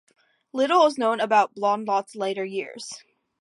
[0.51, 2.91] Little is known about Blondlot's later years.